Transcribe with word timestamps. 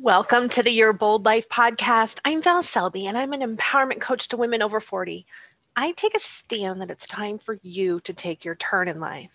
Welcome 0.00 0.48
to 0.50 0.62
the 0.62 0.70
Your 0.70 0.92
Bold 0.92 1.24
Life 1.24 1.48
podcast. 1.48 2.20
I'm 2.24 2.40
Val 2.40 2.62
Selby, 2.62 3.08
and 3.08 3.18
I'm 3.18 3.32
an 3.32 3.40
empowerment 3.40 4.00
coach 4.00 4.28
to 4.28 4.36
women 4.36 4.62
over 4.62 4.78
40. 4.78 5.26
I 5.74 5.90
take 5.90 6.14
a 6.14 6.20
stand 6.20 6.80
that 6.80 6.90
it's 6.92 7.08
time 7.08 7.38
for 7.38 7.58
you 7.64 7.98
to 8.00 8.14
take 8.14 8.44
your 8.44 8.54
turn 8.54 8.86
in 8.86 9.00
life. 9.00 9.32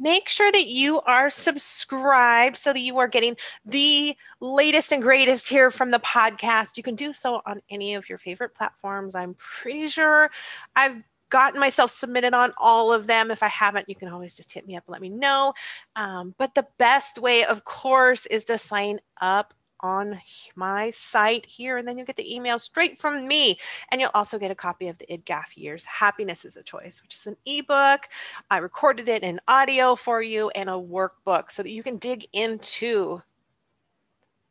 Make 0.00 0.28
sure 0.28 0.50
that 0.50 0.66
you 0.66 1.00
are 1.02 1.30
subscribed 1.30 2.56
so 2.56 2.72
that 2.72 2.80
you 2.80 2.98
are 2.98 3.06
getting 3.06 3.36
the 3.64 4.16
latest 4.40 4.92
and 4.92 5.04
greatest 5.04 5.48
here 5.48 5.70
from 5.70 5.92
the 5.92 6.00
podcast. 6.00 6.76
You 6.76 6.82
can 6.82 6.96
do 6.96 7.12
so 7.12 7.40
on 7.46 7.62
any 7.70 7.94
of 7.94 8.08
your 8.08 8.18
favorite 8.18 8.56
platforms. 8.56 9.14
I'm 9.14 9.36
pretty 9.38 9.86
sure 9.86 10.32
I've 10.74 11.00
gotten 11.30 11.60
myself 11.60 11.92
submitted 11.92 12.34
on 12.34 12.52
all 12.58 12.92
of 12.92 13.06
them. 13.06 13.30
If 13.30 13.40
I 13.40 13.48
haven't, 13.48 13.88
you 13.88 13.94
can 13.94 14.08
always 14.08 14.34
just 14.34 14.50
hit 14.50 14.66
me 14.66 14.76
up 14.76 14.82
and 14.88 14.92
let 14.92 15.00
me 15.00 15.10
know. 15.10 15.54
Um, 15.94 16.34
but 16.38 16.56
the 16.56 16.66
best 16.76 17.20
way, 17.20 17.44
of 17.44 17.64
course, 17.64 18.26
is 18.26 18.42
to 18.46 18.58
sign 18.58 18.98
up 19.20 19.54
on 19.80 20.20
my 20.56 20.90
site 20.90 21.46
here, 21.46 21.78
and 21.78 21.86
then 21.86 21.96
you'll 21.96 22.06
get 22.06 22.16
the 22.16 22.34
email 22.34 22.58
straight 22.58 23.00
from 23.00 23.26
me. 23.26 23.58
And 23.90 24.00
you'll 24.00 24.10
also 24.14 24.38
get 24.38 24.50
a 24.50 24.54
copy 24.54 24.88
of 24.88 24.98
the 24.98 25.06
IDGAF 25.06 25.56
Years 25.56 25.84
Happiness 25.84 26.44
is 26.44 26.56
a 26.56 26.62
Choice, 26.62 27.02
which 27.02 27.14
is 27.14 27.26
an 27.26 27.36
ebook. 27.46 28.08
I 28.50 28.58
recorded 28.58 29.08
it 29.08 29.22
in 29.22 29.40
audio 29.48 29.96
for 29.96 30.22
you 30.22 30.50
and 30.50 30.68
a 30.68 30.72
workbook 30.72 31.50
so 31.50 31.62
that 31.62 31.70
you 31.70 31.82
can 31.82 31.96
dig 31.98 32.26
into 32.32 33.22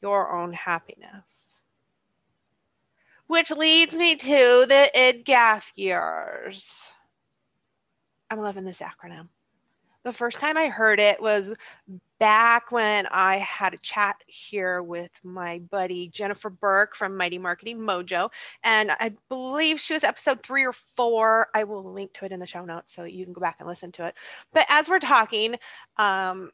your 0.01 0.35
own 0.35 0.53
happiness. 0.53 1.45
Which 3.27 3.51
leads 3.51 3.93
me 3.93 4.15
to 4.15 4.65
the 4.67 4.91
IDGAF 4.95 5.63
years. 5.75 6.89
I'm 8.29 8.39
loving 8.39 8.65
this 8.65 8.79
acronym. 8.79 9.27
The 10.03 10.13
first 10.13 10.39
time 10.39 10.57
I 10.57 10.67
heard 10.67 10.99
it 10.99 11.21
was 11.21 11.51
back 12.19 12.71
when 12.71 13.05
I 13.07 13.37
had 13.37 13.73
a 13.73 13.77
chat 13.77 14.15
here 14.27 14.81
with 14.81 15.11
my 15.23 15.59
buddy 15.59 16.07
Jennifer 16.07 16.49
Burke 16.49 16.95
from 16.95 17.17
Mighty 17.17 17.37
Marketing 17.37 17.77
Mojo. 17.79 18.29
And 18.63 18.91
I 18.91 19.13
believe 19.27 19.79
she 19.79 19.93
was 19.93 20.03
episode 20.03 20.41
three 20.41 20.65
or 20.65 20.73
four. 20.95 21.47
I 21.53 21.65
will 21.65 21.83
link 21.83 22.13
to 22.13 22.25
it 22.25 22.31
in 22.31 22.39
the 22.39 22.45
show 22.45 22.63
notes 22.63 22.93
so 22.93 23.03
you 23.03 23.25
can 23.25 23.33
go 23.33 23.41
back 23.41 23.57
and 23.59 23.67
listen 23.67 23.91
to 23.93 24.05
it. 24.05 24.15
But 24.53 24.65
as 24.69 24.87
we're 24.87 24.99
talking, 24.99 25.55
um, 25.97 26.51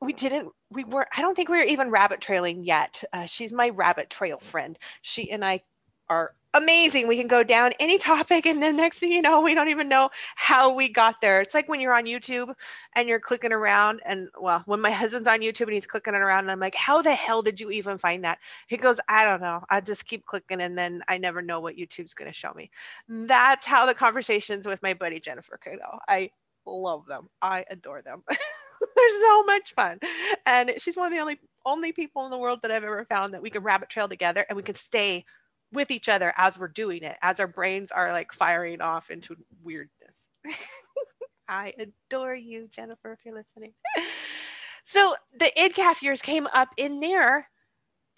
we 0.00 0.12
didn't 0.12 0.48
we 0.70 0.84
were 0.84 1.08
i 1.16 1.20
don't 1.20 1.34
think 1.34 1.48
we 1.48 1.58
were 1.58 1.64
even 1.64 1.90
rabbit 1.90 2.20
trailing 2.20 2.62
yet 2.62 3.02
uh, 3.12 3.26
she's 3.26 3.52
my 3.52 3.70
rabbit 3.70 4.08
trail 4.08 4.38
friend 4.38 4.78
she 5.02 5.30
and 5.30 5.44
i 5.44 5.60
are 6.08 6.34
amazing. 6.54 7.06
We 7.06 7.18
can 7.18 7.28
go 7.28 7.42
down 7.42 7.72
any 7.78 7.98
topic 7.98 8.46
and 8.46 8.62
then 8.62 8.76
next 8.76 8.98
thing 8.98 9.12
you 9.12 9.20
know 9.22 9.40
we 9.42 9.54
don't 9.54 9.68
even 9.68 9.88
know 9.88 10.10
how 10.34 10.74
we 10.74 10.88
got 10.88 11.20
there. 11.20 11.40
It's 11.40 11.54
like 11.54 11.68
when 11.68 11.80
you're 11.80 11.94
on 11.94 12.04
youtube 12.04 12.54
and 12.96 13.08
you're 13.08 13.20
clicking 13.20 13.52
around 13.52 14.00
and 14.06 14.28
well 14.40 14.62
when 14.66 14.80
my 14.80 14.90
husband's 14.90 15.28
on 15.28 15.40
youtube 15.40 15.62
and 15.62 15.72
he's 15.74 15.86
clicking 15.86 16.14
around 16.14 16.40
and 16.40 16.50
i'm 16.50 16.60
like 16.60 16.74
how 16.74 17.02
the 17.02 17.14
hell 17.14 17.42
did 17.42 17.60
you 17.60 17.70
even 17.70 17.98
find 17.98 18.24
that? 18.24 18.38
He 18.68 18.76
goes 18.76 18.98
i 19.08 19.24
don't 19.24 19.40
know. 19.42 19.62
I 19.70 19.80
just 19.80 20.06
keep 20.06 20.24
clicking 20.26 20.60
and 20.60 20.76
then 20.76 21.02
i 21.08 21.18
never 21.18 21.42
know 21.42 21.60
what 21.60 21.76
youtube's 21.76 22.14
going 22.14 22.30
to 22.30 22.36
show 22.36 22.52
me. 22.54 22.70
That's 23.08 23.66
how 23.66 23.86
the 23.86 23.94
conversations 23.94 24.66
with 24.66 24.82
my 24.82 24.94
buddy 24.94 25.20
jennifer 25.20 25.58
go. 25.64 25.98
I 26.08 26.30
love 26.66 27.06
them. 27.06 27.28
I 27.42 27.64
adore 27.70 28.02
them. 28.02 28.22
They're 28.28 29.20
so 29.20 29.42
much 29.44 29.74
fun. 29.74 29.98
And 30.46 30.72
she's 30.78 30.96
one 30.96 31.06
of 31.06 31.12
the 31.12 31.20
only 31.20 31.40
only 31.66 31.92
people 31.92 32.24
in 32.24 32.30
the 32.30 32.38
world 32.38 32.60
that 32.62 32.70
I've 32.70 32.84
ever 32.84 33.04
found 33.04 33.34
that 33.34 33.42
we 33.42 33.50
can 33.50 33.62
rabbit 33.62 33.90
trail 33.90 34.08
together 34.08 34.44
and 34.48 34.56
we 34.56 34.62
can 34.62 34.76
stay 34.76 35.24
with 35.72 35.90
each 35.90 36.08
other 36.08 36.32
as 36.36 36.58
we're 36.58 36.68
doing 36.68 37.02
it, 37.02 37.16
as 37.22 37.40
our 37.40 37.46
brains 37.46 37.90
are 37.92 38.12
like 38.12 38.32
firing 38.32 38.80
off 38.80 39.10
into 39.10 39.36
weirdness. 39.62 40.28
I 41.48 41.72
adore 41.78 42.34
you, 42.34 42.68
Jennifer, 42.68 43.12
if 43.12 43.20
you're 43.24 43.34
listening. 43.34 43.72
so 44.84 45.14
the 45.38 45.50
IDGAF 45.56 46.02
years 46.02 46.20
came 46.22 46.46
up 46.46 46.68
in 46.76 47.00
there 47.00 47.48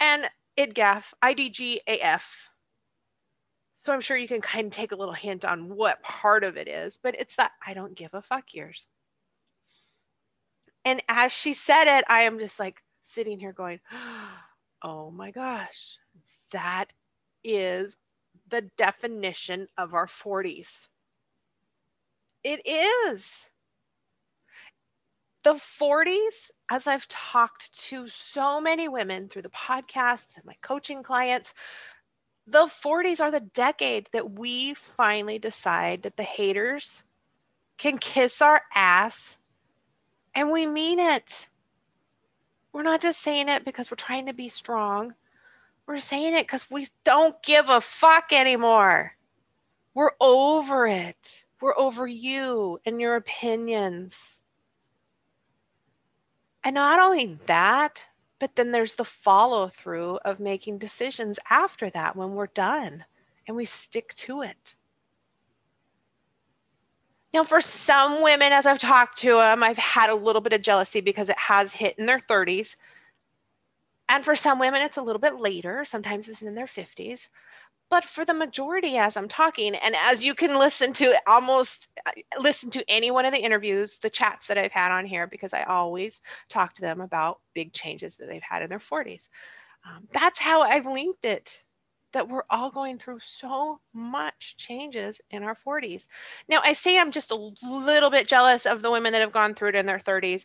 and 0.00 0.28
IDGAF, 0.58 1.04
IDGAF. 1.22 2.22
So 3.76 3.92
I'm 3.92 4.00
sure 4.00 4.16
you 4.16 4.28
can 4.28 4.42
kind 4.42 4.66
of 4.66 4.72
take 4.72 4.92
a 4.92 4.96
little 4.96 5.14
hint 5.14 5.44
on 5.44 5.74
what 5.74 6.02
part 6.02 6.44
of 6.44 6.56
it 6.56 6.68
is, 6.68 6.98
but 7.02 7.14
it's 7.18 7.36
that 7.36 7.52
I 7.66 7.72
don't 7.72 7.94
give 7.94 8.12
a 8.12 8.20
fuck 8.20 8.52
years. 8.52 8.86
And 10.84 11.02
as 11.08 11.32
she 11.32 11.54
said 11.54 11.98
it, 11.98 12.04
I 12.08 12.22
am 12.22 12.38
just 12.38 12.58
like 12.58 12.82
sitting 13.06 13.38
here 13.38 13.52
going, 13.52 13.80
oh 14.82 15.10
my 15.10 15.30
gosh, 15.30 15.98
that 16.52 16.86
is 17.44 17.96
the 18.48 18.62
definition 18.76 19.68
of 19.78 19.94
our 19.94 20.06
40s. 20.06 20.88
It 22.42 22.66
is. 22.66 23.28
The 25.42 25.54
40s, 25.54 26.50
as 26.70 26.86
I've 26.86 27.08
talked 27.08 27.72
to 27.88 28.06
so 28.08 28.60
many 28.60 28.88
women 28.88 29.28
through 29.28 29.42
the 29.42 29.50
podcast 29.50 30.36
and 30.36 30.44
my 30.44 30.56
coaching 30.62 31.02
clients, 31.02 31.54
the 32.46 32.66
40s 32.66 33.20
are 33.20 33.30
the 33.30 33.40
decade 33.40 34.08
that 34.12 34.32
we 34.32 34.74
finally 34.74 35.38
decide 35.38 36.02
that 36.02 36.16
the 36.16 36.22
haters 36.24 37.02
can 37.78 37.98
kiss 37.98 38.42
our 38.42 38.62
ass 38.74 39.38
and 40.34 40.50
we 40.50 40.66
mean 40.66 40.98
it. 40.98 41.48
We're 42.72 42.82
not 42.82 43.00
just 43.00 43.20
saying 43.20 43.48
it 43.48 43.64
because 43.64 43.90
we're 43.90 43.96
trying 43.96 44.26
to 44.26 44.32
be 44.32 44.48
strong. 44.48 45.14
We're 45.90 45.98
saying 45.98 46.36
it 46.36 46.44
because 46.46 46.70
we 46.70 46.86
don't 47.02 47.42
give 47.42 47.68
a 47.68 47.80
fuck 47.80 48.32
anymore. 48.32 49.12
We're 49.92 50.12
over 50.20 50.86
it. 50.86 51.44
We're 51.60 51.76
over 51.76 52.06
you 52.06 52.78
and 52.86 53.00
your 53.00 53.16
opinions. 53.16 54.14
And 56.62 56.74
not 56.76 57.00
only 57.00 57.36
that, 57.46 58.04
but 58.38 58.54
then 58.54 58.70
there's 58.70 58.94
the 58.94 59.04
follow 59.04 59.66
through 59.66 60.20
of 60.24 60.38
making 60.38 60.78
decisions 60.78 61.40
after 61.50 61.90
that 61.90 62.14
when 62.14 62.36
we're 62.36 62.46
done 62.46 63.04
and 63.48 63.56
we 63.56 63.64
stick 63.64 64.14
to 64.14 64.42
it. 64.42 64.76
Now, 67.34 67.42
for 67.42 67.60
some 67.60 68.22
women, 68.22 68.52
as 68.52 68.64
I've 68.64 68.78
talked 68.78 69.18
to 69.22 69.32
them, 69.32 69.64
I've 69.64 69.76
had 69.76 70.10
a 70.10 70.14
little 70.14 70.40
bit 70.40 70.52
of 70.52 70.62
jealousy 70.62 71.00
because 71.00 71.30
it 71.30 71.38
has 71.38 71.72
hit 71.72 71.98
in 71.98 72.06
their 72.06 72.20
30s. 72.20 72.76
And 74.10 74.24
for 74.24 74.34
some 74.34 74.58
women, 74.58 74.82
it's 74.82 74.98
a 74.98 75.02
little 75.02 75.20
bit 75.20 75.36
later. 75.40 75.84
Sometimes 75.86 76.28
it's 76.28 76.42
in 76.42 76.54
their 76.54 76.66
50s. 76.66 77.20
But 77.90 78.04
for 78.04 78.24
the 78.24 78.34
majority, 78.34 78.96
as 78.98 79.16
I'm 79.16 79.28
talking, 79.28 79.74
and 79.74 79.96
as 79.96 80.24
you 80.24 80.34
can 80.34 80.56
listen 80.56 80.92
to 80.94 81.16
almost 81.28 81.88
uh, 82.06 82.12
listen 82.38 82.70
to 82.70 82.84
any 82.88 83.10
one 83.10 83.24
of 83.24 83.32
the 83.32 83.40
interviews, 83.40 83.98
the 83.98 84.10
chats 84.10 84.48
that 84.48 84.58
I've 84.58 84.72
had 84.72 84.92
on 84.92 85.06
here, 85.06 85.26
because 85.26 85.54
I 85.54 85.64
always 85.64 86.20
talk 86.48 86.74
to 86.74 86.82
them 86.82 87.00
about 87.00 87.40
big 87.54 87.72
changes 87.72 88.16
that 88.16 88.28
they've 88.28 88.42
had 88.42 88.62
in 88.62 88.68
their 88.68 88.78
40s. 88.80 89.28
Um, 89.84 90.06
that's 90.12 90.38
how 90.38 90.62
I've 90.62 90.86
linked 90.86 91.24
it 91.24 91.62
that 92.12 92.28
we're 92.28 92.44
all 92.50 92.70
going 92.70 92.98
through 92.98 93.20
so 93.20 93.80
much 93.92 94.56
changes 94.56 95.20
in 95.30 95.42
our 95.44 95.56
40s. 95.56 96.06
Now, 96.48 96.60
I 96.62 96.72
say 96.72 96.98
I'm 96.98 97.12
just 97.12 97.30
a 97.30 97.52
little 97.62 98.10
bit 98.10 98.28
jealous 98.28 98.66
of 98.66 98.82
the 98.82 98.90
women 98.90 99.12
that 99.12 99.20
have 99.20 99.32
gone 99.32 99.54
through 99.54 99.70
it 99.70 99.74
in 99.76 99.86
their 99.86 100.00
30s. 100.00 100.44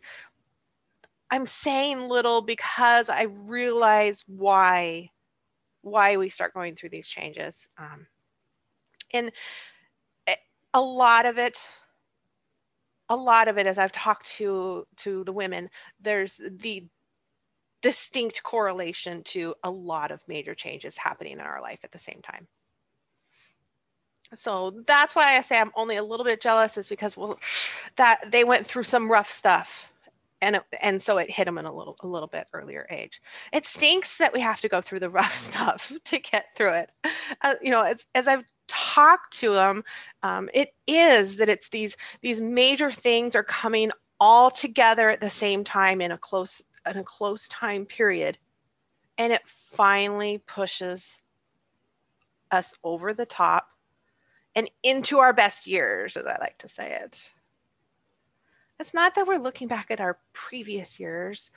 I'm 1.32 1.46
saying 1.46 2.08
little 2.08 2.42
because 2.42 3.10
I 3.10 3.24
realize 3.24 4.24
why 4.28 5.10
why 5.82 6.18
we 6.18 6.30
start 6.30 6.54
going 6.54 6.76
through 6.76 6.90
these 6.90 7.08
changes. 7.08 7.68
Um, 7.78 8.08
and 9.14 9.32
a 10.74 10.82
lot 10.82 11.26
of 11.26 11.38
it 11.38 11.58
a 13.08 13.16
lot 13.16 13.48
of 13.48 13.60
it 13.60 13.68
as 13.68 13.78
i've 13.78 13.92
talked 13.92 14.28
to 14.28 14.86
to 14.98 15.24
the 15.26 15.32
women 15.32 15.70
there's 16.02 16.42
the 16.58 16.84
distinct 17.86 18.42
correlation 18.42 19.22
to 19.22 19.54
a 19.64 19.70
lot 19.70 20.10
of 20.10 20.20
major 20.28 20.56
changes 20.56 20.98
happening 20.98 21.34
in 21.34 21.40
our 21.40 21.62
life 21.62 21.78
at 21.84 21.92
the 21.92 22.00
same 22.00 22.20
time. 22.24 22.48
So 24.34 24.82
that's 24.88 25.16
why 25.16 25.38
I 25.38 25.42
say 25.42 25.60
I'm 25.60 25.72
only 25.76 25.98
a 25.98 26.04
little 26.04 26.26
bit 26.26 26.42
jealous 26.42 26.78
is 26.78 26.90
because 26.90 27.16
well 27.16 27.40
that 27.96 28.32
they 28.32 28.44
went 28.44 28.66
through 28.66 28.86
some 28.86 29.12
rough 29.12 29.30
stuff 29.30 29.88
and 30.46 30.62
and 30.80 31.02
so 31.02 31.18
it 31.18 31.30
hit 31.30 31.46
them 31.46 31.58
in 31.58 31.66
a 31.66 31.74
little 31.74 31.98
a 32.02 32.08
little 32.08 32.28
bit 32.28 32.48
earlier 32.54 32.88
age. 32.90 33.22
It 33.52 33.66
stinks 33.66 34.18
that 34.18 34.34
we 34.34 34.42
have 34.42 34.62
to 34.62 34.70
go 34.70 34.82
through 34.82 35.00
the 35.00 35.10
rough 35.22 35.36
stuff 35.36 35.92
to 36.06 36.20
get 36.20 36.46
through 36.56 36.74
it. 36.74 36.92
Uh, 37.42 37.56
you 37.62 37.72
know, 37.72 37.82
as, 37.82 38.06
as 38.14 38.28
I've 38.28 38.46
talked 38.68 39.40
to 39.40 39.52
them, 39.52 39.84
um, 40.24 40.50
it 40.54 40.74
is 40.88 41.38
that 41.38 41.50
it's 41.50 41.70
these 41.70 41.98
these 42.22 42.40
major 42.40 42.92
things 42.92 43.36
are 43.36 43.44
coming 43.44 43.92
all 44.20 44.52
together 44.52 45.10
at 45.10 45.22
the 45.22 45.30
same 45.30 45.64
time 45.64 46.00
in 46.02 46.12
a 46.12 46.18
close 46.18 46.62
in 46.90 46.98
a 46.98 47.04
close 47.04 47.48
time 47.48 47.86
period 47.86 48.38
and 49.18 49.34
it 49.34 49.42
finally 49.72 50.42
pushes 50.46 51.18
us 52.52 52.74
over 52.84 53.14
the 53.14 53.26
top 53.26 53.68
and 54.56 54.70
into 54.84 55.20
our 55.20 55.34
best 55.34 55.68
years 55.68 56.16
as 56.16 56.26
i 56.26 56.38
like 56.40 56.58
to 56.58 56.70
say 56.70 56.98
it 57.04 57.32
it's 58.80 58.94
not 58.94 59.16
that 59.16 59.28
we're 59.28 59.38
looking 59.38 59.68
back 59.68 59.88
at 59.90 60.02
our 60.02 60.18
previous 60.34 61.00
years 61.00 61.52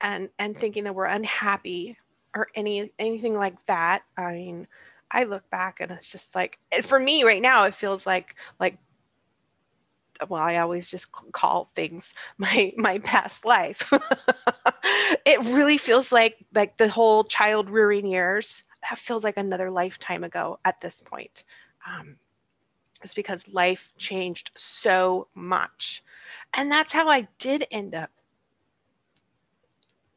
and 0.00 0.28
and 0.38 0.58
thinking 0.58 0.84
that 0.84 0.94
we're 0.94 1.04
unhappy 1.04 1.96
or 2.34 2.48
any 2.54 2.92
anything 2.98 3.34
like 3.34 3.54
that. 3.66 4.02
I 4.16 4.32
mean 4.32 4.66
i 5.10 5.24
look 5.24 5.48
back 5.50 5.80
and 5.80 5.90
it's 5.90 6.06
just 6.06 6.34
like 6.34 6.58
for 6.82 6.98
me 6.98 7.24
right 7.24 7.40
now 7.40 7.64
it 7.64 7.74
feels 7.74 8.06
like 8.06 8.34
like 8.60 8.76
well 10.28 10.42
i 10.42 10.56
always 10.58 10.88
just 10.88 11.10
call 11.32 11.70
things 11.74 12.14
my 12.38 12.72
my 12.76 12.98
past 12.98 13.44
life. 13.44 13.92
It 15.24 15.40
really 15.40 15.76
feels 15.76 16.10
like 16.10 16.36
like 16.54 16.78
the 16.78 16.88
whole 16.88 17.24
child 17.24 17.70
rearing 17.70 18.06
years 18.06 18.64
that 18.88 18.98
feels 18.98 19.24
like 19.24 19.36
another 19.36 19.70
lifetime 19.70 20.24
ago 20.24 20.58
at 20.64 20.80
this 20.80 21.02
point. 21.02 21.44
Um, 21.86 22.16
it's 23.02 23.14
because 23.14 23.46
life 23.48 23.92
changed 23.96 24.50
so 24.56 25.28
much. 25.34 26.02
And 26.54 26.70
that's 26.70 26.92
how 26.92 27.08
i 27.08 27.26
did 27.38 27.66
end 27.70 27.94
up 27.94 28.10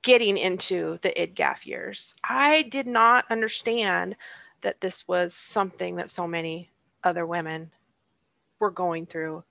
getting 0.04 0.38
into 0.38 0.98
the 1.01 1.10
idgaf 1.10 1.66
years. 1.66 2.16
I 2.24 2.63
did 2.63 2.88
not 2.88 3.25
understand 3.30 4.16
that 4.62 4.81
this 4.81 5.07
was 5.07 5.33
something 5.33 5.95
that 5.95 6.10
so 6.10 6.28
many 6.28 6.69
other 7.04 7.25
women 7.25 7.72
were 8.60 8.72
going 8.72 9.06
through 9.06 9.44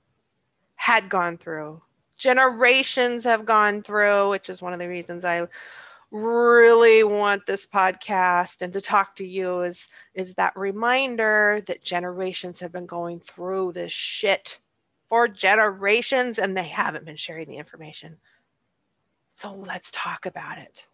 had 0.75 1.09
gone 1.09 1.37
through. 1.38 1.81
Generations 2.17 3.25
have 3.25 3.44
gone 3.44 3.83
through, 3.83 4.31
which 4.31 4.49
is 4.49 4.61
one 4.62 4.73
of 4.73 4.79
the 4.79 4.88
reasons 4.88 5.25
I 5.25 5.47
really 6.11 7.05
want 7.05 7.47
this 7.47 7.67
podcast 7.67 8.62
and 8.62 8.73
to 8.73 8.81
talk 8.81 9.15
to 9.17 9.27
you 9.27 9.61
is 9.61 9.87
is 10.15 10.35
that 10.35 10.57
reminder 10.57 11.62
that 11.67 11.85
generations 11.85 12.61
have 12.61 12.73
been 12.73 12.87
going 12.87 13.21
through 13.21 13.73
this 13.73 13.93
shit 13.93 14.59
for 15.09 15.29
generations 15.29 16.39
and 16.39 16.57
they 16.57 16.65
haven't 16.65 17.05
been 17.05 17.17
sharing 17.17 17.49
the 17.49 17.57
information. 17.59 18.17
So 19.31 19.55
let's 19.55 19.91
talk 19.93 20.27
about 20.27 20.59
it. 20.59 20.85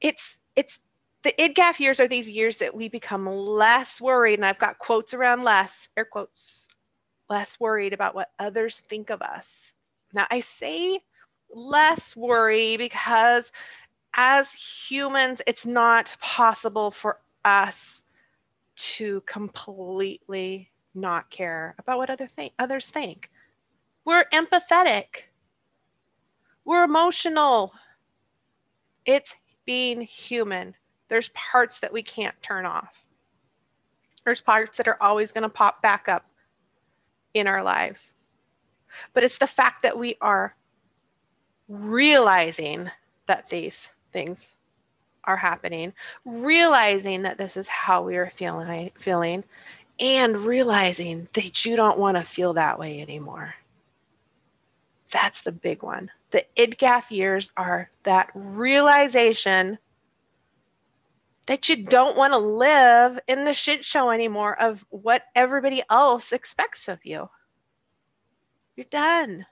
It's 0.00 0.36
it's 0.56 0.78
the 1.22 1.34
IDGAF 1.38 1.80
years 1.80 2.00
are 2.00 2.08
these 2.08 2.28
years 2.30 2.58
that 2.58 2.74
we 2.74 2.88
become 2.88 3.26
less 3.26 4.00
worried, 4.00 4.34
and 4.34 4.46
I've 4.46 4.58
got 4.58 4.78
quotes 4.78 5.12
around 5.14 5.42
less, 5.42 5.88
air 5.96 6.04
quotes, 6.04 6.68
less 7.28 7.58
worried 7.58 7.92
about 7.92 8.14
what 8.14 8.30
others 8.38 8.80
think 8.88 9.10
of 9.10 9.22
us. 9.22 9.52
Now, 10.12 10.26
I 10.30 10.40
say 10.40 11.00
less 11.50 12.16
worry 12.16 12.76
because 12.76 13.50
as 14.14 14.52
humans, 14.52 15.42
it's 15.46 15.66
not 15.66 16.16
possible 16.20 16.90
for 16.90 17.20
us 17.44 18.02
to 18.76 19.22
completely 19.26 20.70
not 20.94 21.30
care 21.30 21.74
about 21.78 21.98
what 21.98 22.10
other 22.10 22.28
th- 22.36 22.52
others 22.58 22.90
think. 22.90 23.30
We're 24.04 24.24
empathetic. 24.32 25.24
We're 26.64 26.84
emotional. 26.84 27.72
It's 29.04 29.34
being 29.66 30.00
human. 30.00 30.74
There's 31.08 31.28
parts 31.30 31.78
that 31.80 31.92
we 31.92 32.02
can't 32.02 32.34
turn 32.42 32.66
off. 32.66 32.92
There's 34.24 34.40
parts 34.40 34.78
that 34.78 34.88
are 34.88 35.00
always 35.00 35.30
going 35.32 35.42
to 35.42 35.48
pop 35.48 35.82
back 35.82 36.08
up 36.08 36.24
in 37.34 37.46
our 37.46 37.62
lives. 37.62 38.12
But 39.12 39.24
it's 39.24 39.38
the 39.38 39.46
fact 39.46 39.82
that 39.82 39.98
we 39.98 40.16
are 40.20 40.56
realizing 41.68 42.90
that 43.26 43.48
these 43.48 43.88
things 44.12 44.54
are 45.24 45.36
happening, 45.36 45.92
realizing 46.24 47.22
that 47.22 47.38
this 47.38 47.56
is 47.56 47.66
how 47.68 48.02
we 48.02 48.16
are 48.16 48.30
feeling, 48.36 48.90
feeling, 48.98 49.44
and 49.98 50.36
realizing 50.38 51.28
that 51.32 51.64
you 51.64 51.76
don't 51.76 51.98
want 51.98 52.16
to 52.16 52.22
feel 52.22 52.54
that 52.54 52.78
way 52.78 53.00
anymore. 53.00 53.54
That's 55.10 55.42
the 55.42 55.52
big 55.52 55.82
one. 55.82 56.10
The 56.30 56.44
IDGAF 56.56 57.10
years 57.10 57.50
are 57.56 57.90
that 58.02 58.30
realization 58.34 59.78
that 61.46 61.68
you 61.68 61.84
don't 61.84 62.16
want 62.16 62.32
to 62.32 62.38
live 62.38 63.18
in 63.28 63.44
the 63.44 63.52
shit 63.52 63.84
show 63.84 64.10
anymore 64.10 64.60
of 64.60 64.84
what 64.90 65.22
everybody 65.34 65.82
else 65.88 66.32
expects 66.32 66.88
of 66.88 66.98
you. 67.04 67.28
You're 68.74 68.86
done. 68.90 69.46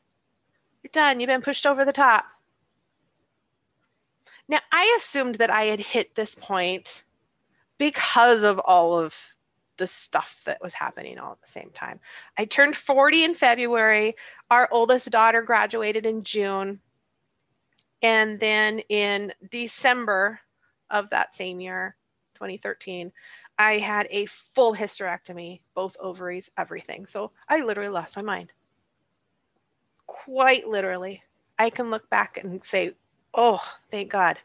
You're 0.85 0.91
done. 0.93 1.19
You've 1.19 1.29
been 1.29 1.43
pushed 1.43 1.67
over 1.67 1.85
the 1.85 1.93
top. 1.93 2.27
Now, 4.47 4.61
I 4.71 4.97
assumed 4.99 5.37
that 5.37 5.51
I 5.51 5.65
had 5.65 5.81
hit 5.81 6.15
this 6.15 6.35
point 6.35 7.05
because 7.79 8.43
of 8.43 8.59
all 8.59 8.99
of 8.99 9.15
the 9.79 9.87
stuff 9.87 10.41
that 10.45 10.63
was 10.63 10.75
happening 10.75 11.19
all 11.19 11.33
at 11.33 11.41
the 11.41 11.51
same 11.51 11.71
time. 11.71 11.99
I 12.39 12.45
turned 12.45 12.77
40 12.77 13.25
in 13.25 13.35
February. 13.35 14.15
Our 14.51 14.69
oldest 14.71 15.11
daughter 15.11 15.43
graduated 15.43 16.05
in 16.05 16.23
June. 16.23 16.81
And 18.03 18.39
then 18.39 18.81
in 18.91 19.33
December, 19.51 20.39
of 20.91 21.11
that 21.11 21.35
same 21.35 21.61
year, 21.61 21.97
2013, 22.35 23.11
I 23.59 23.79
had 23.79 24.07
a 24.11 24.27
full 24.55 24.75
hysterectomy, 24.75 25.61
both 25.75 25.97
ovaries, 25.99 26.51
everything. 26.59 27.07
So 27.07 27.33
I 27.49 27.61
literally 27.61 27.91
lost 27.91 28.17
my 28.17 28.23
mind. 28.23 28.53
Quite 30.25 30.67
literally. 30.67 31.23
I 31.59 31.71
can 31.71 31.91
look 31.91 32.09
back 32.11 32.39
and 32.43 32.65
say, 32.65 32.95
oh, 33.35 33.61
thank 33.91 34.11
God. 34.11 34.39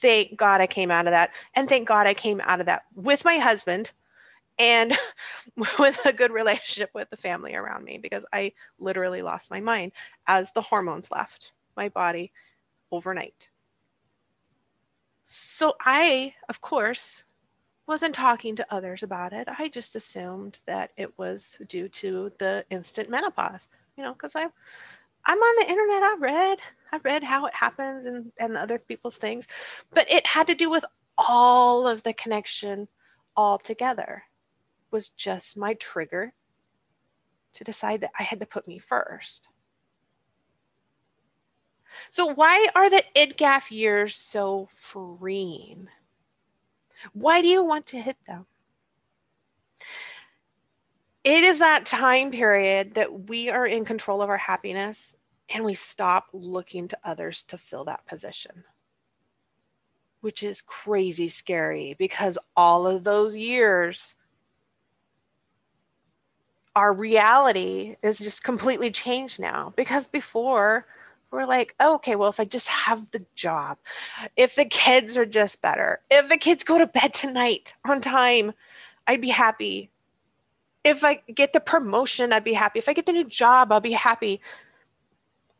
Thank 0.00 0.36
God 0.36 0.60
I 0.60 0.66
came 0.66 0.90
out 0.90 1.06
of 1.06 1.12
that. 1.12 1.30
And 1.54 1.68
thank 1.68 1.86
God 1.86 2.06
I 2.06 2.14
came 2.14 2.40
out 2.44 2.60
of 2.60 2.66
that 2.66 2.84
with 2.94 3.24
my 3.24 3.38
husband 3.38 3.90
and 4.58 4.96
with 5.78 5.98
a 6.04 6.12
good 6.12 6.32
relationship 6.32 6.90
with 6.94 7.10
the 7.10 7.16
family 7.16 7.54
around 7.54 7.84
me 7.84 7.98
because 7.98 8.24
I 8.32 8.52
literally 8.78 9.22
lost 9.22 9.50
my 9.50 9.60
mind 9.60 9.92
as 10.26 10.50
the 10.52 10.62
hormones 10.62 11.10
left 11.10 11.52
my 11.76 11.88
body 11.88 12.32
overnight. 12.90 13.48
So 15.24 15.74
I, 15.80 16.32
of 16.48 16.60
course, 16.60 17.22
wasn't 17.86 18.14
talking 18.14 18.56
to 18.56 18.74
others 18.74 19.02
about 19.02 19.32
it. 19.32 19.48
I 19.58 19.68
just 19.68 19.94
assumed 19.96 20.58
that 20.66 20.90
it 20.96 21.16
was 21.18 21.56
due 21.68 21.88
to 21.88 22.32
the 22.38 22.64
instant 22.70 23.10
menopause, 23.10 23.68
you 23.96 24.04
know, 24.04 24.12
because 24.12 24.34
I 24.34 24.46
I'm 25.28 25.38
on 25.38 25.56
the 25.56 25.70
internet. 25.70 26.02
I 26.02 26.16
read, 26.18 26.58
I 26.90 26.98
read 27.04 27.22
how 27.22 27.44
it 27.44 27.54
happens 27.54 28.06
and, 28.06 28.32
and 28.38 28.56
other 28.56 28.78
people's 28.78 29.18
things, 29.18 29.46
but 29.92 30.10
it 30.10 30.26
had 30.26 30.46
to 30.46 30.54
do 30.54 30.70
with 30.70 30.86
all 31.18 31.86
of 31.86 32.02
the 32.02 32.14
connection 32.14 32.88
all 33.36 33.58
together 33.58 34.22
was 34.90 35.10
just 35.10 35.58
my 35.58 35.74
trigger 35.74 36.32
to 37.52 37.64
decide 37.64 38.00
that 38.00 38.12
I 38.18 38.22
had 38.22 38.40
to 38.40 38.46
put 38.46 38.66
me 38.66 38.78
first. 38.78 39.48
So, 42.10 42.32
why 42.32 42.68
are 42.74 42.88
the 42.88 43.04
IDGAF 43.14 43.70
years 43.70 44.16
so 44.16 44.70
freeing? 44.76 45.88
Why 47.12 47.42
do 47.42 47.48
you 47.48 47.62
want 47.62 47.88
to 47.88 48.00
hit 48.00 48.16
them? 48.26 48.46
It 51.22 51.44
is 51.44 51.58
that 51.58 51.84
time 51.84 52.30
period 52.30 52.94
that 52.94 53.28
we 53.28 53.50
are 53.50 53.66
in 53.66 53.84
control 53.84 54.22
of 54.22 54.30
our 54.30 54.38
happiness 54.38 55.14
and 55.50 55.64
we 55.64 55.74
stop 55.74 56.28
looking 56.32 56.88
to 56.88 56.98
others 57.04 57.44
to 57.44 57.58
fill 57.58 57.84
that 57.84 58.06
position, 58.06 58.64
which 60.20 60.42
is 60.42 60.60
crazy 60.60 61.28
scary 61.28 61.94
because 61.98 62.38
all 62.56 62.86
of 62.86 63.04
those 63.04 63.36
years, 63.36 64.14
our 66.76 66.92
reality 66.92 67.96
is 68.02 68.18
just 68.18 68.44
completely 68.44 68.90
changed 68.90 69.40
now. 69.40 69.72
Because 69.76 70.06
before, 70.06 70.86
we're 71.30 71.44
like, 71.44 71.74
oh, 71.80 71.96
okay, 71.96 72.16
well, 72.16 72.30
if 72.30 72.40
I 72.40 72.44
just 72.44 72.68
have 72.68 73.10
the 73.10 73.24
job, 73.34 73.78
if 74.36 74.54
the 74.54 74.64
kids 74.64 75.16
are 75.16 75.26
just 75.26 75.60
better, 75.60 76.00
if 76.10 76.28
the 76.28 76.38
kids 76.38 76.64
go 76.64 76.78
to 76.78 76.86
bed 76.86 77.12
tonight 77.14 77.74
on 77.86 78.00
time, 78.00 78.52
I'd 79.06 79.20
be 79.20 79.28
happy. 79.28 79.90
If 80.84 81.04
I 81.04 81.22
get 81.34 81.52
the 81.52 81.60
promotion, 81.60 82.32
I'd 82.32 82.44
be 82.44 82.54
happy. 82.54 82.78
If 82.78 82.88
I 82.88 82.92
get 82.92 83.06
the 83.06 83.12
new 83.12 83.24
job, 83.24 83.72
I'll 83.72 83.80
be 83.80 83.92
happy. 83.92 84.40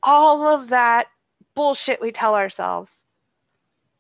All 0.02 0.46
of 0.46 0.68
that 0.68 1.08
bullshit 1.54 2.00
we 2.00 2.12
tell 2.12 2.34
ourselves, 2.34 3.04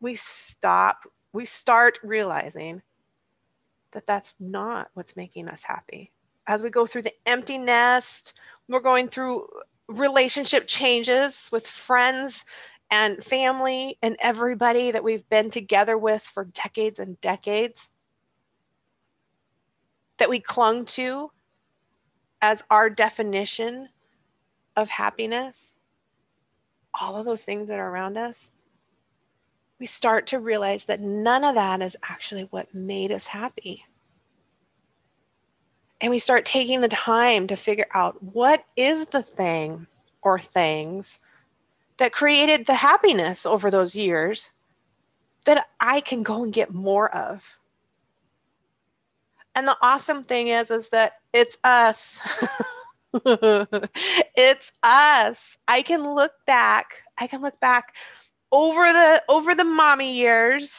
we 0.00 0.14
stop, 0.14 1.00
we 1.32 1.44
start 1.44 1.98
realizing 2.02 2.82
that 3.92 4.06
that's 4.06 4.36
not 4.38 4.90
what's 4.94 5.16
making 5.16 5.48
us 5.48 5.62
happy. 5.62 6.12
As 6.46 6.62
we 6.62 6.70
go 6.70 6.86
through 6.86 7.02
the 7.02 7.14
empty 7.26 7.58
nest, 7.58 8.34
we're 8.68 8.80
going 8.80 9.08
through 9.08 9.48
relationship 9.88 10.66
changes 10.66 11.48
with 11.50 11.66
friends 11.66 12.44
and 12.90 13.22
family 13.24 13.98
and 14.02 14.16
everybody 14.20 14.92
that 14.92 15.04
we've 15.04 15.28
been 15.28 15.50
together 15.50 15.96
with 15.96 16.22
for 16.22 16.44
decades 16.44 16.98
and 16.98 17.20
decades 17.20 17.88
that 20.18 20.30
we 20.30 20.40
clung 20.40 20.84
to 20.84 21.30
as 22.40 22.62
our 22.70 22.88
definition 22.88 23.88
of 24.76 24.88
happiness, 24.88 25.74
all 27.00 27.16
of 27.16 27.26
those 27.26 27.44
things 27.44 27.68
that 27.68 27.78
are 27.78 27.90
around 27.90 28.16
us, 28.16 28.50
we 29.78 29.86
start 29.86 30.28
to 30.28 30.40
realize 30.40 30.84
that 30.86 31.00
none 31.00 31.44
of 31.44 31.54
that 31.54 31.82
is 31.82 31.96
actually 32.02 32.48
what 32.50 32.74
made 32.74 33.12
us 33.12 33.26
happy 33.26 33.84
and 36.00 36.10
we 36.10 36.18
start 36.18 36.44
taking 36.44 36.80
the 36.80 36.88
time 36.88 37.48
to 37.48 37.56
figure 37.56 37.88
out 37.92 38.22
what 38.22 38.64
is 38.76 39.06
the 39.06 39.22
thing 39.22 39.86
or 40.22 40.38
things 40.38 41.18
that 41.98 42.12
created 42.12 42.66
the 42.66 42.74
happiness 42.74 43.44
over 43.46 43.70
those 43.70 43.94
years 43.94 44.52
that 45.44 45.66
I 45.80 46.00
can 46.00 46.22
go 46.22 46.44
and 46.44 46.52
get 46.52 46.72
more 46.72 47.12
of. 47.12 47.44
And 49.54 49.66
the 49.66 49.76
awesome 49.82 50.22
thing 50.22 50.48
is 50.48 50.70
is 50.70 50.90
that 50.90 51.14
it's 51.32 51.58
us. 51.64 52.20
it's 54.36 54.72
us. 54.82 55.56
I 55.66 55.82
can 55.82 56.14
look 56.14 56.32
back. 56.46 57.02
I 57.16 57.26
can 57.26 57.42
look 57.42 57.58
back 57.60 57.94
over 58.52 58.92
the 58.92 59.22
over 59.28 59.54
the 59.54 59.64
mommy 59.64 60.14
years. 60.14 60.70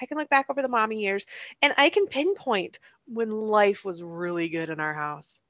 I 0.00 0.06
can 0.06 0.18
look 0.18 0.28
back 0.28 0.46
over 0.50 0.62
the 0.62 0.68
mommy 0.68 1.00
years 1.02 1.26
and 1.62 1.72
I 1.76 1.88
can 1.90 2.06
pinpoint 2.06 2.78
when 3.06 3.30
life 3.30 3.84
was 3.84 4.02
really 4.02 4.48
good 4.48 4.70
in 4.70 4.80
our 4.80 4.94
house. 4.94 5.40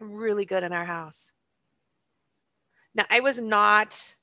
Really 0.00 0.44
good 0.44 0.62
in 0.62 0.72
our 0.72 0.84
house. 0.84 1.32
Now, 2.94 3.06
I 3.10 3.20
was 3.20 3.38
not 3.38 4.14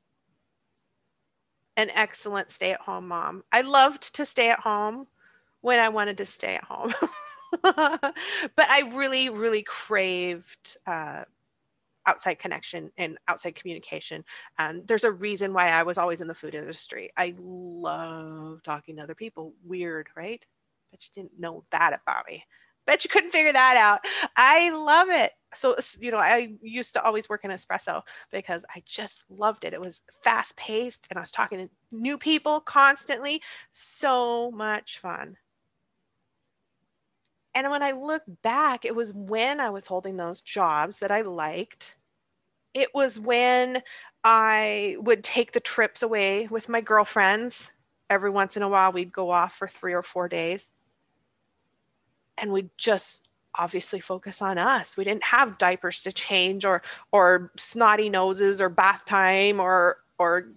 an 1.77 1.89
excellent 1.91 2.51
stay 2.51 2.71
at 2.73 2.81
home 2.81 3.07
mom. 3.07 3.43
I 3.51 3.61
loved 3.61 4.15
to 4.15 4.25
stay 4.25 4.49
at 4.49 4.59
home 4.59 5.07
when 5.61 5.79
I 5.79 5.89
wanted 5.89 6.17
to 6.17 6.25
stay 6.25 6.55
at 6.55 6.63
home. 6.63 6.93
but 7.63 8.15
I 8.69 8.91
really, 8.93 9.29
really 9.29 9.63
craved 9.63 10.77
uh, 10.87 11.23
outside 12.05 12.35
connection 12.39 12.91
and 12.97 13.17
outside 13.27 13.55
communication. 13.55 14.23
And 14.59 14.87
there's 14.87 15.03
a 15.05 15.11
reason 15.11 15.53
why 15.53 15.69
I 15.69 15.83
was 15.83 15.97
always 15.97 16.21
in 16.21 16.27
the 16.27 16.35
food 16.35 16.55
industry. 16.55 17.11
I 17.17 17.35
love 17.39 18.61
talking 18.63 18.97
to 18.97 19.03
other 19.03 19.15
people. 19.15 19.53
Weird, 19.65 20.09
right? 20.15 20.43
But 20.91 21.01
you 21.03 21.23
didn't 21.23 21.39
know 21.39 21.63
that 21.71 21.99
about 22.03 22.25
me. 22.27 22.43
Bet 22.85 23.05
you 23.05 23.09
couldn't 23.09 23.31
figure 23.31 23.53
that 23.53 23.77
out. 23.77 24.01
I 24.35 24.69
love 24.71 25.09
it. 25.09 25.31
So, 25.55 25.77
you 25.99 26.11
know, 26.11 26.17
I 26.17 26.53
used 26.61 26.93
to 26.93 27.03
always 27.03 27.29
work 27.29 27.45
in 27.45 27.51
espresso 27.51 28.01
because 28.31 28.63
I 28.75 28.83
just 28.85 29.23
loved 29.29 29.63
it. 29.63 29.73
It 29.73 29.79
was 29.79 30.01
fast 30.23 30.57
paced 30.57 31.07
and 31.09 31.17
I 31.17 31.21
was 31.21 31.31
talking 31.31 31.59
to 31.59 31.69
new 31.91 32.17
people 32.17 32.59
constantly. 32.59 33.41
So 33.71 34.51
much 34.51 34.99
fun. 34.99 35.37
And 37.55 37.69
when 37.69 37.83
I 37.83 37.91
look 37.91 38.23
back, 38.41 38.85
it 38.85 38.95
was 38.95 39.13
when 39.13 39.59
I 39.59 39.69
was 39.69 39.85
holding 39.85 40.17
those 40.17 40.41
jobs 40.41 40.99
that 40.99 41.11
I 41.11 41.21
liked. 41.21 41.95
It 42.73 42.93
was 42.95 43.19
when 43.19 43.83
I 44.23 44.95
would 44.99 45.23
take 45.23 45.51
the 45.51 45.59
trips 45.59 46.01
away 46.01 46.47
with 46.49 46.69
my 46.69 46.81
girlfriends. 46.81 47.71
Every 48.09 48.31
once 48.31 48.57
in 48.57 48.63
a 48.63 48.69
while, 48.69 48.91
we'd 48.91 49.11
go 49.11 49.29
off 49.29 49.55
for 49.55 49.67
three 49.67 49.93
or 49.93 50.03
four 50.03 50.27
days. 50.27 50.67
And 52.37 52.51
we'd 52.51 52.71
just 52.77 53.27
obviously 53.55 53.99
focus 53.99 54.41
on 54.41 54.57
us. 54.57 54.97
We 54.97 55.03
didn't 55.03 55.23
have 55.23 55.57
diapers 55.57 56.03
to 56.03 56.11
change 56.11 56.65
or 56.65 56.81
or 57.11 57.51
snotty 57.57 58.09
noses 58.09 58.61
or 58.61 58.69
bath 58.69 59.05
time 59.05 59.59
or 59.59 59.97
or 60.17 60.47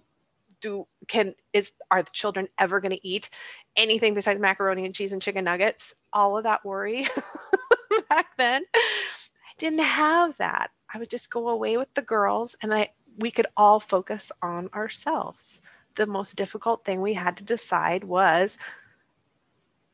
do 0.61 0.87
can 1.07 1.35
is 1.53 1.71
are 1.91 2.03
the 2.03 2.09
children 2.11 2.47
ever 2.57 2.79
going 2.79 2.91
to 2.91 3.07
eat 3.07 3.29
anything 3.77 4.13
besides 4.13 4.39
macaroni 4.39 4.85
and 4.85 4.93
cheese 4.93 5.13
and 5.13 5.21
chicken 5.21 5.45
nuggets 5.45 5.95
all 6.11 6.37
of 6.37 6.43
that 6.43 6.65
worry 6.65 7.07
back 8.09 8.27
then 8.37 8.63
i 8.75 9.53
didn't 9.57 9.79
have 9.79 10.37
that. 10.37 10.71
I 10.93 10.99
would 10.99 11.09
just 11.09 11.29
go 11.29 11.49
away 11.49 11.77
with 11.77 11.93
the 11.93 12.01
girls 12.01 12.55
and 12.61 12.73
i 12.73 12.89
we 13.17 13.31
could 13.31 13.47
all 13.57 13.79
focus 13.79 14.31
on 14.41 14.69
ourselves. 14.75 15.61
The 15.95 16.05
most 16.05 16.35
difficult 16.35 16.85
thing 16.85 17.01
we 17.01 17.13
had 17.13 17.37
to 17.37 17.43
decide 17.43 18.03
was 18.03 18.57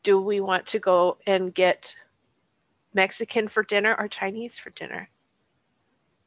do 0.03 0.19
we 0.19 0.41
want 0.41 0.65
to 0.67 0.79
go 0.79 1.17
and 1.25 1.53
get 1.53 1.95
mexican 2.93 3.47
for 3.47 3.63
dinner 3.63 3.95
or 3.97 4.07
chinese 4.07 4.59
for 4.59 4.69
dinner? 4.71 5.09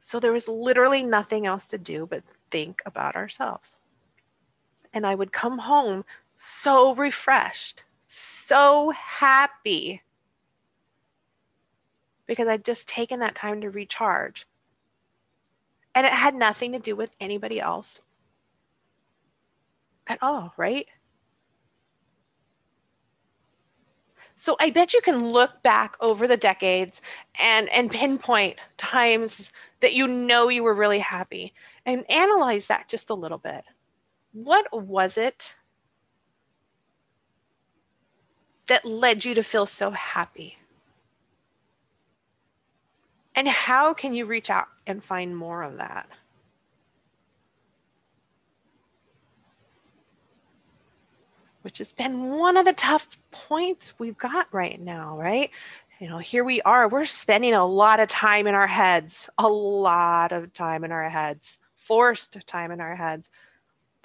So 0.00 0.20
there 0.20 0.32
was 0.32 0.48
literally 0.48 1.02
nothing 1.02 1.46
else 1.46 1.66
to 1.68 1.78
do 1.78 2.06
but 2.06 2.22
think 2.50 2.80
about 2.86 3.16
ourselves. 3.16 3.76
And 4.94 5.06
I 5.06 5.14
would 5.14 5.32
come 5.32 5.58
home 5.58 6.04
so 6.36 6.94
refreshed, 6.94 7.84
so 8.06 8.90
happy 8.90 10.02
because 12.26 12.48
I'd 12.48 12.64
just 12.64 12.88
taken 12.88 13.20
that 13.20 13.34
time 13.34 13.60
to 13.60 13.70
recharge. 13.70 14.46
And 15.94 16.04
it 16.04 16.12
had 16.12 16.34
nothing 16.34 16.72
to 16.72 16.78
do 16.78 16.94
with 16.94 17.10
anybody 17.20 17.60
else 17.60 18.02
at 20.06 20.18
all, 20.22 20.52
right? 20.56 20.86
So 24.36 24.56
I 24.60 24.68
bet 24.70 24.92
you 24.92 25.00
can 25.00 25.30
look 25.30 25.62
back 25.62 25.96
over 26.00 26.28
the 26.28 26.36
decades 26.36 27.00
and 27.40 27.70
and 27.70 27.90
pinpoint 27.90 28.58
times 28.76 29.50
that 29.80 29.94
you 29.94 30.06
know 30.06 30.50
you 30.50 30.62
were 30.62 30.74
really 30.74 30.98
happy 30.98 31.54
and 31.86 32.08
analyze 32.10 32.66
that 32.66 32.88
just 32.88 33.08
a 33.10 33.14
little 33.14 33.38
bit 33.38 33.64
what 34.32 34.66
was 34.70 35.16
it 35.16 35.54
that 38.66 38.84
led 38.84 39.24
you 39.24 39.34
to 39.34 39.42
feel 39.42 39.66
so 39.66 39.90
happy? 39.90 40.56
And 43.34 43.46
how 43.46 43.92
can 43.94 44.14
you 44.14 44.24
reach 44.24 44.50
out 44.50 44.68
and 44.86 45.04
find 45.04 45.36
more 45.36 45.62
of 45.62 45.76
that? 45.76 46.08
Which 51.62 51.78
has 51.78 51.92
been 51.92 52.30
one 52.30 52.56
of 52.56 52.64
the 52.64 52.72
tough 52.72 53.06
points 53.30 53.92
we've 53.98 54.16
got 54.16 54.46
right 54.52 54.80
now, 54.80 55.18
right? 55.18 55.50
You 55.98 56.08
know, 56.08 56.18
here 56.18 56.44
we 56.44 56.62
are, 56.62 56.88
we're 56.88 57.04
spending 57.04 57.54
a 57.54 57.66
lot 57.66 58.00
of 58.00 58.08
time 58.08 58.46
in 58.46 58.54
our 58.54 58.66
heads, 58.66 59.28
a 59.38 59.48
lot 59.48 60.32
of 60.32 60.52
time 60.52 60.84
in 60.84 60.92
our 60.92 61.08
heads, 61.08 61.58
forced 61.76 62.38
time 62.46 62.70
in 62.70 62.80
our 62.80 62.94
heads 62.94 63.30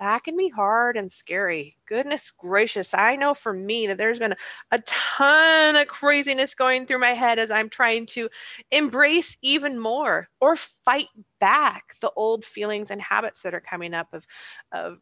that 0.02 0.24
can 0.24 0.36
be 0.36 0.50
hard 0.50 0.98
and 0.98 1.12
scary. 1.12 1.78
Goodness 1.88 2.32
gracious. 2.32 2.92
I 2.92 3.16
know 3.18 3.36
for 3.36 3.54
me 3.54 3.86
that 3.86 4.00
there's 4.00 4.18
been 4.18 4.36
a 4.72 4.80
ton 4.80 5.76
of 5.76 5.88
craziness 5.88 6.56
going 6.56 6.88
through 6.88 6.98
my 6.98 7.12
head 7.12 7.38
as 7.38 7.52
I'm 7.52 7.70
trying 7.70 8.08
to 8.08 8.28
embrace 8.72 9.38
even 9.44 9.78
more 9.78 10.28
or 10.40 10.56
fight 10.56 11.10
back 11.40 11.96
the 12.02 12.12
old 12.16 12.44
feelings 12.44 12.90
and 12.90 13.00
habits 13.00 13.44
that 13.44 13.54
are 13.54 13.62
coming 13.62 13.94
up 13.94 14.12
of, 14.16 14.26
of 14.72 14.98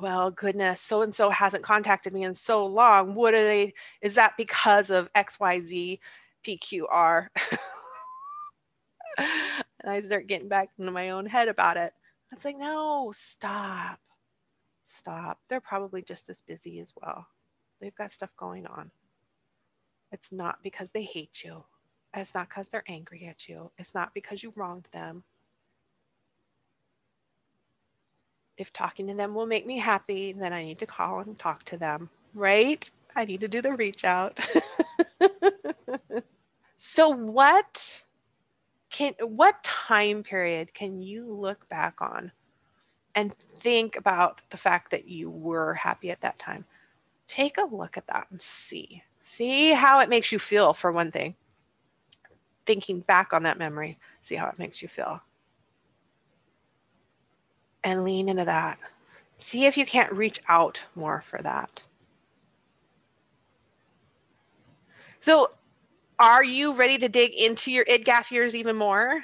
well, 0.00 0.30
goodness, 0.30 0.80
so 0.80 1.02
and 1.02 1.14
so 1.14 1.28
hasn't 1.28 1.62
contacted 1.62 2.14
me 2.14 2.24
in 2.24 2.34
so 2.34 2.64
long. 2.64 3.14
What 3.14 3.34
are 3.34 3.44
they? 3.44 3.74
Is 4.00 4.14
that 4.14 4.38
because 4.38 4.88
of 4.88 5.12
XYZ 5.12 5.98
PQR? 6.46 7.28
and 9.18 9.28
I 9.86 10.00
start 10.00 10.28
getting 10.28 10.48
back 10.48 10.70
into 10.78 10.92
my 10.92 11.10
own 11.10 11.26
head 11.26 11.48
about 11.48 11.76
it. 11.76 11.92
It's 12.32 12.44
like, 12.44 12.58
no, 12.58 13.12
stop. 13.16 13.98
Stop. 14.88 15.38
They're 15.48 15.60
probably 15.60 16.02
just 16.02 16.28
as 16.28 16.42
busy 16.42 16.80
as 16.80 16.92
well. 17.00 17.26
They've 17.80 17.94
got 17.94 18.12
stuff 18.12 18.30
going 18.36 18.66
on. 18.66 18.90
It's 20.12 20.32
not 20.32 20.62
because 20.62 20.90
they 20.90 21.02
hate 21.02 21.44
you. 21.44 21.64
It's 22.14 22.34
not 22.34 22.48
because 22.48 22.68
they're 22.68 22.84
angry 22.88 23.26
at 23.26 23.48
you. 23.48 23.70
It's 23.78 23.94
not 23.94 24.14
because 24.14 24.42
you 24.42 24.52
wronged 24.56 24.88
them. 24.92 25.22
If 28.56 28.72
talking 28.72 29.06
to 29.08 29.14
them 29.14 29.34
will 29.34 29.46
make 29.46 29.66
me 29.66 29.78
happy, 29.78 30.32
then 30.32 30.52
I 30.52 30.64
need 30.64 30.78
to 30.78 30.86
call 30.86 31.20
and 31.20 31.38
talk 31.38 31.64
to 31.64 31.76
them, 31.76 32.08
right? 32.34 32.88
I 33.14 33.26
need 33.26 33.40
to 33.40 33.48
do 33.48 33.60
the 33.60 33.74
reach 33.74 34.04
out. 34.04 34.38
so, 36.76 37.08
what 37.08 38.02
can 38.96 39.12
what 39.20 39.62
time 39.62 40.22
period 40.22 40.72
can 40.72 41.02
you 41.02 41.30
look 41.30 41.68
back 41.68 42.00
on 42.00 42.32
and 43.14 43.34
think 43.60 43.96
about 43.96 44.40
the 44.50 44.56
fact 44.56 44.90
that 44.90 45.06
you 45.06 45.28
were 45.28 45.74
happy 45.74 46.10
at 46.10 46.20
that 46.22 46.38
time? 46.38 46.64
Take 47.28 47.58
a 47.58 47.74
look 47.74 47.98
at 47.98 48.06
that 48.06 48.26
and 48.30 48.40
see. 48.40 49.02
See 49.22 49.72
how 49.72 50.00
it 50.00 50.08
makes 50.08 50.32
you 50.32 50.38
feel 50.38 50.72
for 50.72 50.92
one 50.92 51.12
thing. 51.12 51.34
Thinking 52.64 53.00
back 53.00 53.34
on 53.34 53.42
that 53.42 53.58
memory 53.58 53.98
see 54.22 54.34
how 54.34 54.48
it 54.48 54.58
makes 54.58 54.80
you 54.80 54.88
feel. 54.88 55.20
And 57.84 58.02
lean 58.02 58.30
into 58.30 58.46
that. 58.46 58.78
See 59.36 59.66
if 59.66 59.76
you 59.76 59.84
can't 59.84 60.12
reach 60.14 60.40
out 60.48 60.80
more 60.94 61.20
for 61.20 61.38
that. 61.42 61.82
So 65.20 65.50
are 66.18 66.44
you 66.44 66.74
ready 66.74 66.98
to 66.98 67.08
dig 67.08 67.34
into 67.34 67.70
your 67.70 67.84
IDGAF 67.84 68.30
years 68.30 68.54
even 68.54 68.76
more? 68.76 69.22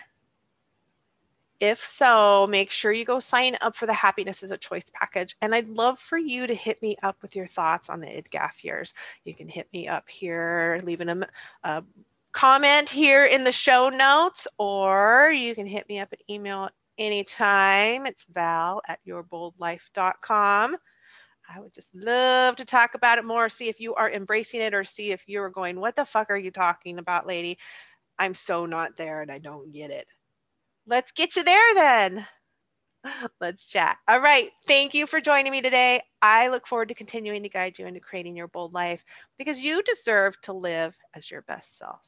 If 1.61 1.79
so, 1.79 2.49
make 2.49 2.73
sure 2.73 2.93
you 2.93 3.05
go 3.05 3.21
sign 3.21 3.57
up 3.61 3.77
for 3.77 3.87
the 3.87 3.93
Happiness 3.93 4.43
is 4.43 4.51
a 4.51 4.59
Choice 4.59 4.87
package. 4.93 5.37
And 5.41 5.55
I'd 5.55 5.69
love 5.69 6.01
for 6.01 6.19
you 6.19 6.47
to 6.47 6.55
hit 6.55 6.83
me 6.83 6.97
up 7.05 7.17
with 7.23 7.37
your 7.37 7.47
thoughts 7.47 7.89
on 7.89 8.01
the 8.01 8.09
IDGAF 8.09 8.65
years. 8.65 8.95
You 9.25 9.33
can 9.33 9.49
hit 9.49 9.69
me 9.73 9.87
up 9.87 10.09
here, 10.09 10.81
leaving 10.83 11.09
a, 11.09 11.29
a 11.63 11.85
comment 12.33 12.91
here 12.91 13.27
in 13.27 13.45
the 13.45 13.53
show 13.53 13.91
notes, 13.91 14.49
or 14.59 15.33
you 15.33 15.55
can 15.55 15.67
hit 15.67 15.89
me 15.89 16.01
up 16.01 16.09
at 16.13 16.19
email 16.29 16.69
anytime. 16.99 18.07
It's 18.07 18.25
val 18.25 18.83
at 18.89 18.99
yourboldlife.com. 19.07 20.77
I 21.49 21.61
would 21.61 21.75
just 21.75 21.89
love 21.95 22.57
to 22.57 22.65
talk 22.65 22.95
about 22.95 23.19
it 23.19 23.25
more, 23.25 23.49
see 23.49 23.69
if 23.69 23.81
you 23.81 23.95
are 23.95 24.11
embracing 24.11 24.61
it 24.61 24.75
or 24.75 24.85
see 24.85 25.11
if 25.13 25.29
you're 25.29 25.51
going, 25.51 25.79
What 25.81 25.97
the 25.97 26.05
fuck 26.05 26.31
are 26.31 26.37
you 26.39 26.51
talking 26.51 26.99
about, 26.99 27.27
lady? 27.27 27.59
I'm 28.19 28.35
so 28.35 28.67
not 28.67 28.97
there 28.97 29.23
and 29.23 29.31
I 29.31 29.39
don't 29.39 29.73
get 29.73 29.91
it. 29.91 30.07
Let's 30.87 31.13
get 31.13 31.37
you 31.37 31.45
there 31.45 31.75
then. 31.75 32.27
Let's 33.41 33.69
chat. 33.69 33.99
All 34.09 34.21
right. 34.21 34.51
Thank 34.67 34.95
you 34.95 35.07
for 35.07 35.21
joining 35.21 35.53
me 35.53 35.63
today. 35.63 36.03
I 36.21 36.49
look 36.49 36.67
forward 36.67 36.89
to 36.89 36.95
continuing 36.95 37.43
to 37.43 37.49
guide 37.49 37.79
you 37.79 37.87
into 37.87 38.01
creating 38.01 38.37
your 38.37 38.49
bold 38.49 38.75
life 38.75 39.05
because 39.39 39.61
you 39.61 39.83
deserve 39.83 40.41
to 40.43 40.53
live 40.53 40.97
as 41.15 41.31
your 41.31 41.43
best 41.43 41.79
self. 41.79 42.01